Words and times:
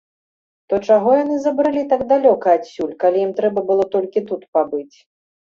То 0.71 0.75
чаго 0.93 1.09
яны 1.23 1.35
забрылі 1.43 1.83
так 1.91 2.01
далёка 2.13 2.47
адсюль, 2.59 2.97
калі 3.05 3.17
ім 3.27 3.31
трэба 3.41 3.59
было 3.69 3.83
толькі 3.99 4.25
тут 4.33 4.41
пабыць? 4.57 4.95